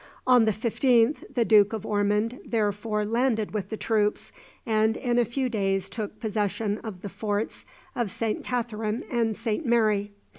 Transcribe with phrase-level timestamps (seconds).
[0.25, 4.31] On the 15th the Duke of Ormond therefore landed with the troops,
[4.65, 9.63] and in a few days took possession of the forts of Saint Katharine and Saint
[9.63, 10.11] Mary.